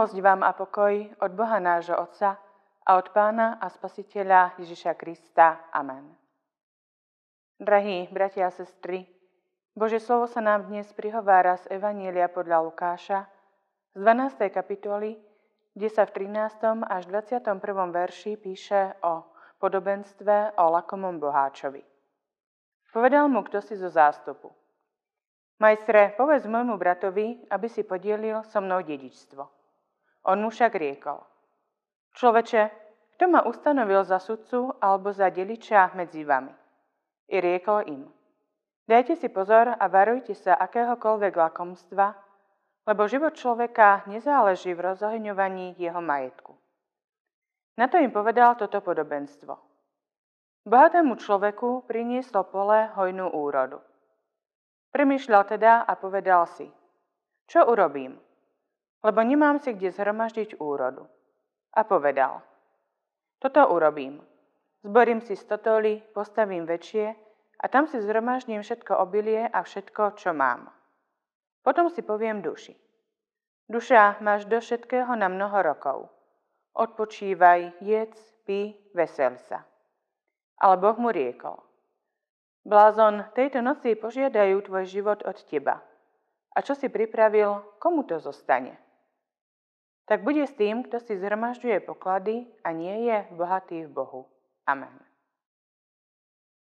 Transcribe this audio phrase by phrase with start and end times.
[0.00, 2.40] Milosť vám a pokoj od Boha nášho Otca
[2.88, 5.68] a od Pána a Spasiteľa Ježiša Krista.
[5.76, 6.16] Amen.
[7.60, 9.04] Drahí bratia a sestry,
[9.76, 13.28] Bože slovo sa nám dnes prihovára z Evanielia podľa Lukáša
[13.92, 14.48] z 12.
[14.48, 15.20] kapitoly,
[15.76, 16.80] kde sa v 13.
[16.80, 17.60] až 21.
[17.92, 19.28] verši píše o
[19.60, 21.84] podobenstve o lakomom boháčovi.
[22.88, 24.48] Povedal mu kto si zo zástupu.
[25.60, 29.59] Majstre, povedz môjmu bratovi, aby si podielil so mnou dedičstvo.
[30.28, 31.20] On mu však riekol.
[32.16, 32.62] Človeče,
[33.16, 36.52] kto ma ustanovil za sudcu alebo za deliča medzi vami?
[37.30, 38.02] I riekol im.
[38.90, 42.16] Dajte si pozor a varujte sa akéhokoľvek lakomstva,
[42.90, 46.58] lebo život človeka nezáleží v rozohňovaní jeho majetku.
[47.78, 49.54] Na to im povedal toto podobenstvo.
[50.66, 53.80] Bohatému človeku prinieslo pole hojnú úrodu.
[54.90, 56.66] Premýšľal teda a povedal si,
[57.46, 58.18] čo urobím?
[59.00, 61.08] Lebo nemám si kde zhromaždiť úrodu.
[61.72, 62.44] A povedal,
[63.40, 64.20] toto urobím.
[64.84, 67.16] Zborím si stotoly, postavím väčšie
[67.60, 70.72] a tam si zhromaždím všetko obilie a všetko, čo mám.
[71.60, 72.72] Potom si poviem duši.
[73.68, 76.08] Duša, máš do všetkého na mnoho rokov.
[76.74, 79.62] Odpočívaj, jedz, pí, vesel sa.
[80.58, 81.60] Ale Boh mu riekol.
[82.64, 85.80] Blázon, tejto noci požiadajú tvoj život od teba.
[86.52, 88.76] A čo si pripravil, komu to zostane?
[90.10, 94.26] Tak bude s tým, kto si zhromažďuje poklady a nie je bohatý v Bohu.
[94.66, 94.90] Amen.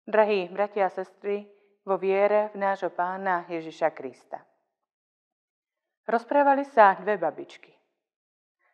[0.03, 1.47] Drahí bratia a sestry,
[1.87, 4.43] vo viere v nášho pána Ježiša Krista.
[6.11, 7.71] Rozprávali sa dve babičky.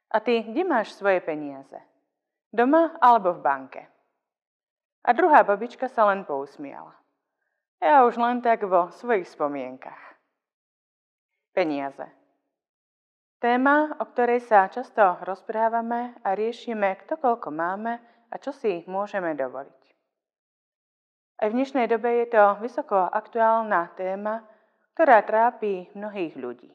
[0.08, 1.76] A ty, kde máš svoje peniaze?
[2.48, 3.82] Doma alebo v banke?
[5.04, 6.96] A druhá babička sa len pousmiala.
[7.76, 10.00] Ja už len tak vo svojich spomienkach.
[11.52, 12.21] Peniaze.
[13.42, 17.98] Téma, o ktorej sa často rozprávame a riešime, kto koľko máme
[18.30, 19.82] a čo si môžeme dovoliť.
[21.42, 24.46] Aj v dnešnej dobe je to vysoko aktuálna téma,
[24.94, 26.70] ktorá trápi mnohých ľudí.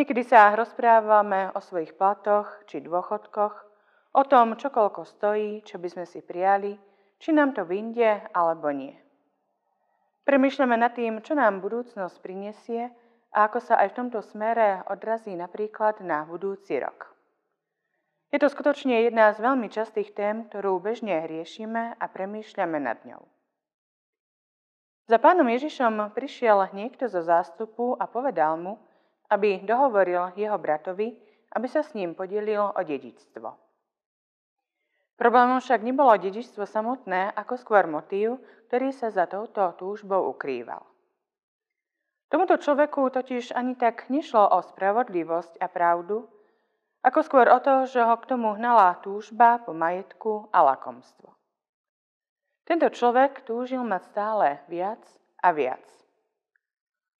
[0.00, 3.54] Niekedy sa rozprávame o svojich platoch či dôchodkoch,
[4.16, 6.80] o tom, čo koľko stojí, čo by sme si prijali,
[7.20, 8.96] či nám to vyjde alebo nie.
[10.24, 12.88] Premýšľame nad tým, čo nám budúcnosť prinesie
[13.36, 17.12] a ako sa aj v tomto smere odrazí napríklad na budúci rok.
[18.32, 23.20] Je to skutočne jedna z veľmi častých tém, ktorú bežne riešime a premýšľame nad ňou.
[25.06, 28.80] Za pánom Ježišom prišiel niekto zo zástupu a povedal mu,
[29.30, 31.14] aby dohovoril jeho bratovi,
[31.54, 33.48] aby sa s ním podelil o dedičstvo.
[35.16, 40.95] Problémom však nebolo dedičstvo samotné, ako skôr motív, ktorý sa za touto túžbou ukrýval.
[42.26, 46.26] Tomuto človeku totiž ani tak nešlo o spravodlivosť a pravdu,
[47.06, 51.30] ako skôr o to, že ho k tomu hnala túžba po majetku a lakomstvo.
[52.66, 54.98] Tento človek túžil mať stále viac
[55.38, 55.86] a viac.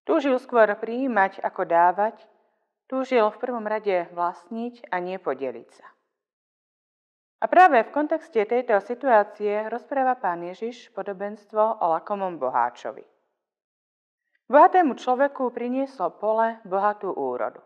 [0.02, 2.18] Túžil skôr prijímať ako dávať,
[2.90, 5.86] túžil v prvom rade vlastniť a nie podeliť sa.
[7.42, 13.06] A práve v kontexte tejto situácie rozpráva pán Ježiš podobenstvo o lakomom boháčovi.
[14.46, 17.58] Bohatému človeku prinieslo pole bohatú úrodu.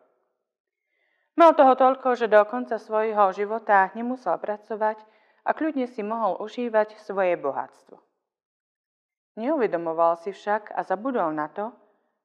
[1.36, 4.96] Mal toho toľko, že do konca svojho života nemusel pracovať
[5.44, 8.00] a kľudne si mohol užívať svoje bohatstvo.
[9.41, 11.72] Neuvedomoval si však a zabudol na to,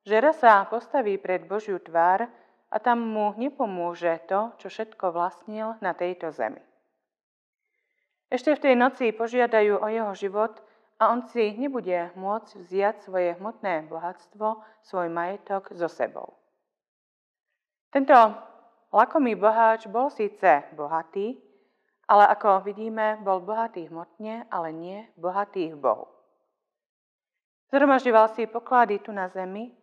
[0.08, 2.28] že raz sa postaví pred Božiu tvár
[2.72, 6.60] a tam mu nepomôže to, čo všetko vlastnil na tejto zemi.
[8.32, 10.65] Ešte v tej noci požiadajú o jeho život
[10.96, 16.40] a on si nebude môcť vziať svoje hmotné bohatstvo, svoj majetok so sebou.
[17.92, 18.16] Tento
[18.96, 21.36] lakomý boháč bol síce bohatý,
[22.08, 26.08] ale ako vidíme, bol bohatý hmotne, ale nie bohatý v Bohu.
[27.74, 29.74] Zhromažďoval si poklady tu na zemi,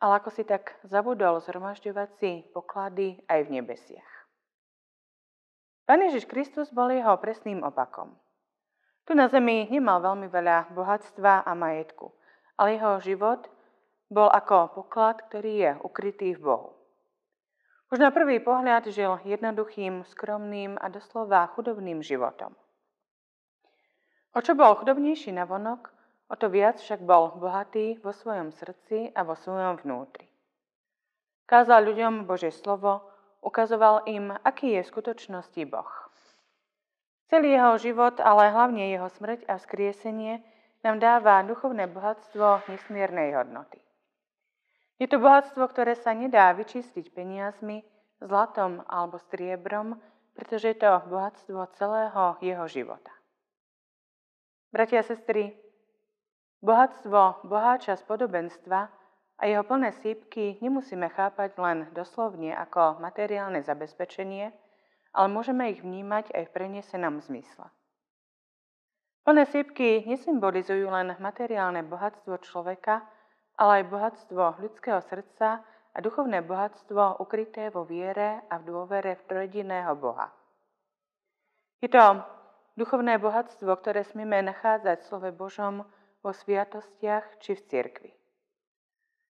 [0.00, 4.10] ale ako si tak zabudol zhromažďovať si poklady aj v nebesiach.
[5.84, 8.16] Pán Ježiš Kristus bol jeho presným opakom.
[9.04, 12.08] Tu na zemi nemal veľmi veľa bohatstva a majetku,
[12.56, 13.44] ale jeho život
[14.08, 16.70] bol ako poklad, ktorý je ukrytý v Bohu.
[17.92, 22.56] Už na prvý pohľad žil jednoduchým, skromným a doslova chudobným životom.
[24.34, 25.92] O čo bol chudobnejší na vonok,
[26.26, 30.26] o to viac však bol bohatý vo svojom srdci a vo svojom vnútri.
[31.44, 33.04] Kázal ľuďom Božie slovo,
[33.44, 36.03] ukazoval im, aký je v skutočnosti Boh.
[37.32, 40.44] Celý jeho život, ale hlavne jeho smrť a vzkriesenie
[40.84, 43.80] nám dáva duchovné bohatstvo nesmiernej hodnoty.
[45.00, 47.82] Je to bohatstvo, ktoré sa nedá vyčistiť peniazmi,
[48.22, 49.98] zlatom alebo striebrom,
[50.36, 53.10] pretože je to bohatstvo celého jeho života.
[54.74, 55.54] Bratia a sestry,
[56.62, 58.90] bohatstvo boháča z podobenstva
[59.38, 64.50] a jeho plné sípky nemusíme chápať len doslovne ako materiálne zabezpečenie,
[65.14, 67.70] ale môžeme ich vnímať aj v prenesenom zmysle.
[69.24, 73.00] Plné sípky nesymbolizujú len materiálne bohatstvo človeka,
[73.56, 75.64] ale aj bohatstvo ľudského srdca
[75.94, 80.28] a duchovné bohatstvo ukryté vo viere a v dôvere v trojediného Boha.
[81.80, 82.20] Je to
[82.76, 85.86] duchovné bohatstvo, ktoré smieme nachádzať v slove Božom
[86.20, 88.10] vo sviatostiach či v cirkvi.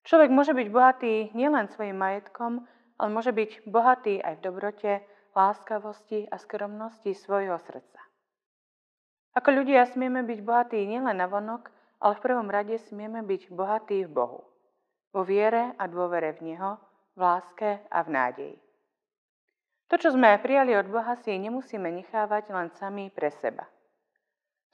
[0.04, 2.64] Človek môže byť bohatý nielen svojim majetkom,
[2.98, 4.92] ale môže byť bohatý aj v dobrote,
[5.34, 8.00] láskavosti a skromnosti svojho srdca.
[9.34, 14.06] Ako ľudia smieme byť bohatí nielen na vonok, ale v prvom rade smieme byť bohatí
[14.06, 14.46] v Bohu.
[15.10, 16.78] Vo viere a dôvere v Neho,
[17.14, 18.56] v láske a v nádeji.
[19.90, 23.66] To, čo sme prijali od Boha, si nemusíme nechávať len sami pre seba.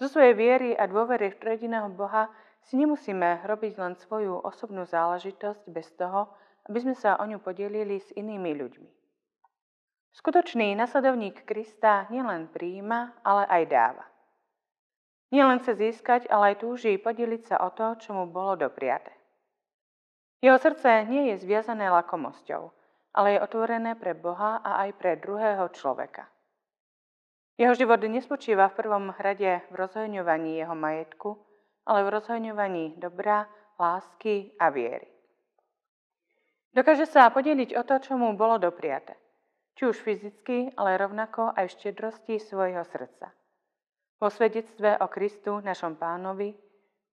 [0.00, 2.28] Zo svojej viery a dôvery v trediného Boha
[2.68, 6.28] si nemusíme robiť len svoju osobnú záležitosť bez toho,
[6.68, 8.99] aby sme sa o ňu podelili s inými ľuďmi.
[10.10, 14.04] Skutočný nasledovník Krista nielen príjima, ale aj dáva.
[15.30, 19.14] Nielen chce získať, ale aj túži podeliť sa o to, čo mu bolo dopriate.
[20.42, 22.74] Jeho srdce nie je zviazané lakomosťou,
[23.14, 26.26] ale je otvorené pre Boha a aj pre druhého človeka.
[27.60, 31.36] Jeho život nespočíva v prvom rade v rozhojňovaní jeho majetku,
[31.84, 33.44] ale v rozhojňovaní dobra,
[33.76, 35.06] lásky a viery.
[36.72, 39.12] Dokáže sa podeliť o to, čo mu bolo dopriate,
[39.80, 43.32] či už fyzicky, ale rovnako aj v štedrosti svojho srdca
[44.20, 46.52] vo svedectve o Kristu, našom pánovi,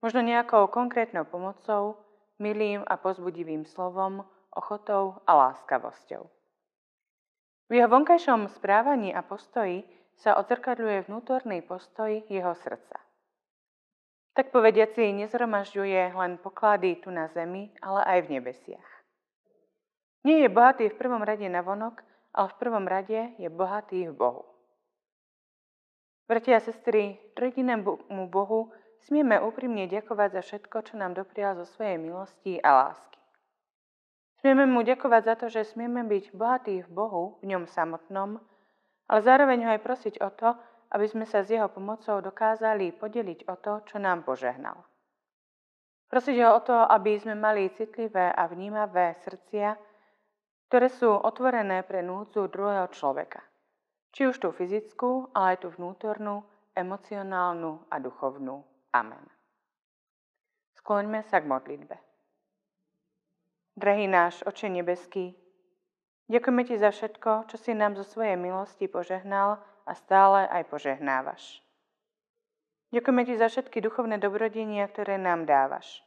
[0.04, 1.96] možno nejakou konkrétnou pomocou,
[2.38, 6.28] milým a pozbudivým slovom, ochotou a láskavosťou.
[7.68, 9.88] V jeho vonkajšom správaní a postoji
[10.20, 13.00] sa odzrkadľuje vnútorný postoj jeho srdca.
[14.36, 18.90] Tak povediaci nezromažďuje len poklady tu na zemi, ale aj v nebesiach.
[20.28, 22.04] Nie je bohatý v prvom rade na vonok,
[22.38, 24.46] ale v prvom rade je bohatý v Bohu.
[26.30, 28.70] Bratia a sestry, trojedinému Bohu
[29.10, 33.18] smieme úprimne ďakovať za všetko, čo nám doprial zo svojej milosti a lásky.
[34.38, 38.38] Smieme mu ďakovať za to, že smieme byť bohatí v Bohu, v ňom samotnom,
[39.10, 40.54] ale zároveň ho aj prosiť o to,
[40.94, 44.84] aby sme sa s jeho pomocou dokázali podeliť o to, čo nám požehnal.
[46.08, 49.76] Prosiť ho o to, aby sme mali citlivé a vnímavé srdcia,
[50.68, 53.40] ktoré sú otvorené pre núdzu druhého človeka.
[54.12, 56.44] Či už tú fyzickú, ale aj tú vnútornú,
[56.76, 58.62] emocionálnu a duchovnú.
[58.92, 59.24] Amen.
[60.76, 61.96] Skloňme sa k modlitbe.
[63.78, 65.38] Drahý náš Oče nebeský,
[66.28, 71.62] ďakujeme Ti za všetko, čo si nám zo svojej milosti požehnal a stále aj požehnávaš.
[72.90, 76.02] Ďakujeme Ti za všetky duchovné dobrodenia, ktoré nám dávaš.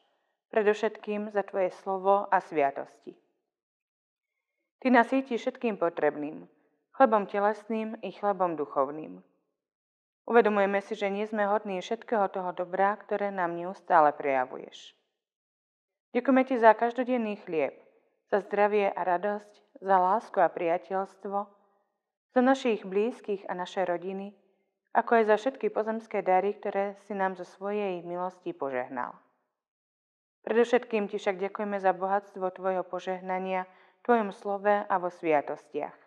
[0.51, 3.30] Predovšetkým za Tvoje slovo a sviatosti.
[4.81, 6.49] Ty nás všetkým potrebným,
[6.97, 9.21] chlebom telesným i chlebom duchovným.
[10.25, 14.97] Uvedomujeme si, že nie sme hodní všetkého toho dobrá, ktoré nám neustále prejavuješ.
[16.17, 17.77] Ďakujeme ti za každodenný chlieb,
[18.33, 21.39] za zdravie a radosť, za lásku a priateľstvo,
[22.33, 24.33] za našich blízkych a naše rodiny,
[24.97, 29.13] ako aj za všetky pozemské dary, ktoré si nám zo svojej milosti požehnal.
[30.41, 33.69] Predovšetkým ti však ďakujeme za bohatstvo Tvojho požehnania
[34.01, 35.99] Tvojom slove a vo sviatostiach.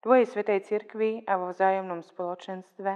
[0.00, 2.92] Tvojej svetej cirkvi a vo vzájomnom spoločenstve,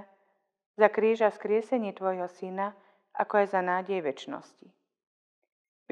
[0.81, 2.73] za kríž a vzkriesenie Tvojho Syna,
[3.13, 4.73] ako aj za nádej väčšnosti.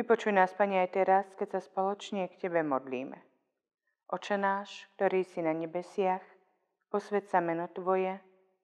[0.01, 3.21] Vypočuj nás, Pane, aj teraz, keď sa spoločne k Tebe modlíme.
[4.09, 6.25] Oče náš, ktorý si na nebesiach,
[6.89, 8.17] posved sa meno Tvoje,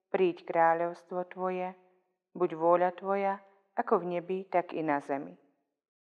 [0.09, 1.77] príď kráľovstvo Tvoje,
[2.33, 3.37] buď vôľa Tvoja,
[3.77, 5.37] ako v nebi, tak i na zemi.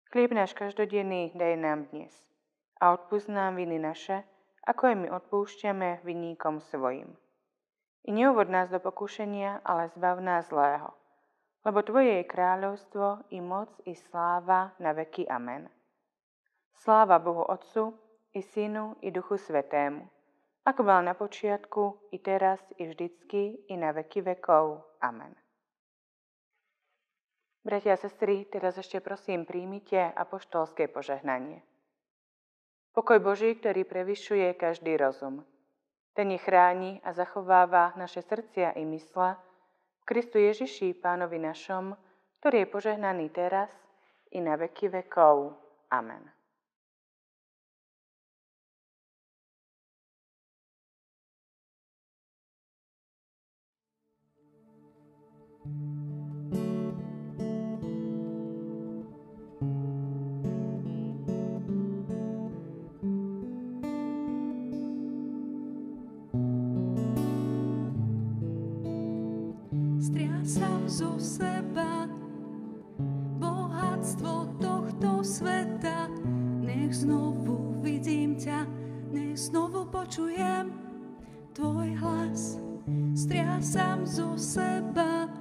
[0.09, 2.32] Chlieb náš každodenný daj nám dnes
[2.83, 4.27] a odpúsť nám viny naše,
[4.67, 7.15] ako aj my odpúšťame vinníkom svojim.
[8.03, 10.91] I neuvod nás do pokušenia, ale zbav nás zlého.
[11.63, 15.31] Lebo Tvoje je kráľovstvo, i moc, i sláva na veky.
[15.31, 15.71] Amen.
[16.83, 17.95] Sláva Bohu Otcu,
[18.35, 20.03] i Synu, i Duchu Svetému,
[20.63, 24.83] ako bol na počiatku, i teraz, i vždycky, i na veky vekov.
[25.03, 25.35] Amen.
[27.63, 31.63] Bratia a sestry, teraz ešte prosím príjmite apoštolské požehnanie.
[32.93, 35.41] Pokoj Boží, ktorý prevyšuje každý rozum.
[36.13, 39.41] Ten ich chráni a zachováva naše srdcia i mysla
[39.97, 41.97] v Kristu Ježiši, Pánovi našom,
[42.45, 43.73] ktorý je požehnaný teraz
[44.29, 45.57] i na veky vekov.
[45.89, 46.29] Amen.
[55.63, 56.02] thank you
[70.93, 72.05] zo seba.
[73.41, 76.13] Bohatstvo tohto sveta,
[76.61, 78.69] nech znovu vidím ťa,
[79.09, 80.69] nech znovu počujem
[81.57, 82.61] tvoj hlas.
[83.17, 85.33] Striasam zo seba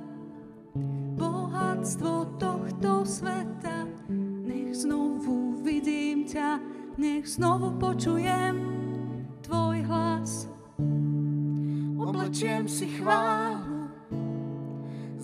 [1.19, 3.85] bohatstvo tohto sveta,
[4.47, 6.63] nech znovu vidím ťa,
[6.95, 8.55] nech znovu počujem
[9.43, 10.47] tvoj hlas.
[12.01, 13.70] Oblečiem si chválu,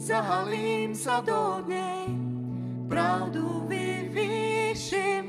[0.07, 2.07] zahalím sa do nej,
[2.87, 5.27] pravdu vyvýšim,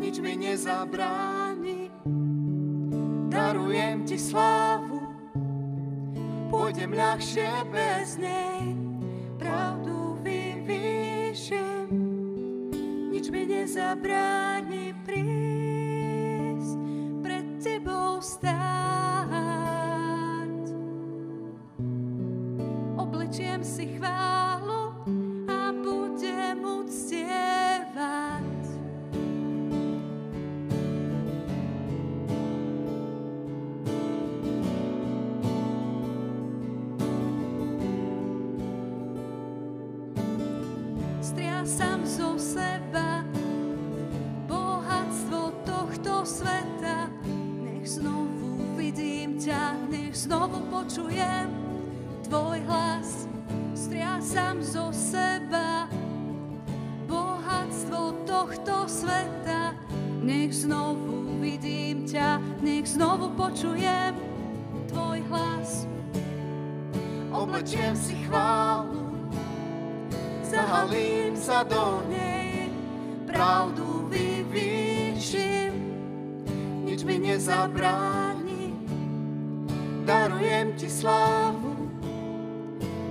[0.00, 1.92] nič mi nezabráni.
[3.28, 5.04] Darujem ti slávu,
[6.48, 8.72] pôjdem ľahšie bez nej,
[9.36, 11.92] pravdu vyvýšim,
[13.12, 16.72] nič mi nezabráni prísť
[17.20, 19.21] pred tebou stáť.
[23.32, 24.92] Oblečiem si chválu
[25.48, 28.44] a budem uctievať.
[41.24, 43.24] Striasam zo seba
[44.44, 47.08] bohatstvo tohto sveta.
[47.64, 51.48] Nech znovu vidím ťa, nech znovu počujem
[52.28, 53.21] tvoj hlas.
[54.32, 55.84] Striasam zo seba
[57.04, 59.76] bohatstvo tohto sveta.
[60.24, 64.16] Nech znovu vidím ťa, nech znovu počujem
[64.88, 65.84] tvoj hlas.
[67.28, 69.04] Oblečiem si chválu,
[70.48, 72.72] zahalím sa do nej,
[73.28, 75.76] pravdu vyvýšim,
[76.88, 78.80] nič mi nezabráni.
[80.08, 81.61] Darujem ti slávu,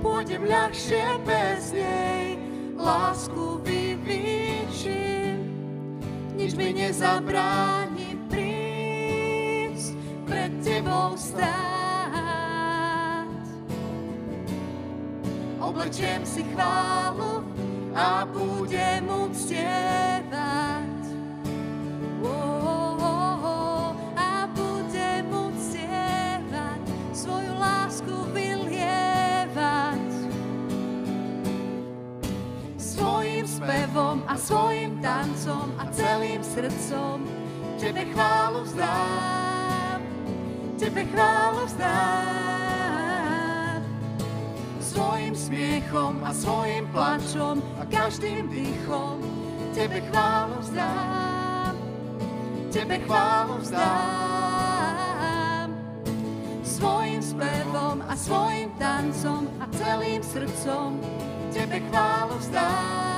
[0.01, 2.41] pôjdem ľahšie bez nej,
[2.73, 5.37] lásku vyvýšim,
[6.33, 9.93] nič mi nezabráni prísť
[10.25, 11.53] pred tebou stáť.
[15.61, 17.45] Oblečiem si chválu
[17.93, 19.90] a budem uctievať.
[33.61, 37.21] Spevom a svojim tancom a celým srdcom.
[37.77, 40.01] Tebe chválu vzdám,
[40.81, 42.25] Tebe chválu vzdám.
[44.81, 49.21] Svojim smiechom a svojim plačom a každým dýchom.
[49.77, 51.77] Tebe chválu vzdám,
[52.73, 54.49] Tebe chválu vzdám.
[56.65, 60.97] Svojim spevom a svojim tancom a celým srdcom.
[61.53, 63.10] Tebe chválu vzdám,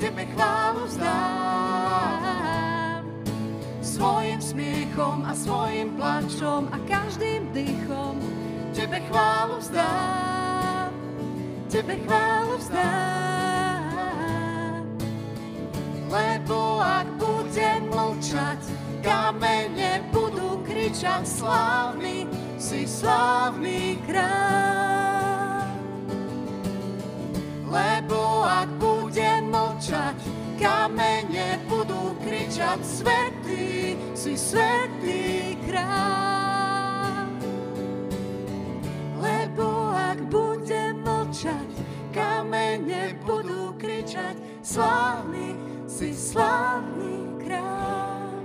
[0.00, 2.24] Tebe chválu vzdám.
[3.84, 8.16] Svojim smiechom a svojim plačom a každým dýchom
[8.72, 10.88] Tebe chválu vzdám,
[11.68, 13.92] Tebe chválu vzdám.
[16.08, 18.56] Lebo ak budem mlčať,
[19.04, 22.24] kamene budú kričať slávny,
[22.56, 25.76] si slávny kráľ.
[27.68, 28.89] Lebo ak budem
[32.70, 37.26] kričať svetý, si svetý kráľ.
[41.02, 41.70] mlčať,
[42.14, 45.58] kamene budú kričať, slávny
[45.90, 48.38] si slávny kráľ.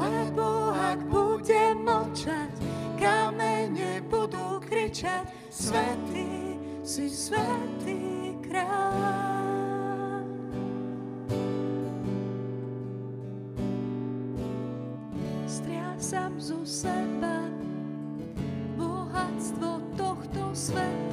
[0.00, 2.52] Lebo ak budem mlčať,
[2.96, 9.33] kamene budú kričať, svetý si svetý kráľ.
[16.04, 17.48] Striasam zo seba
[18.76, 19.80] bohatstvo
[20.52, 21.03] sveta.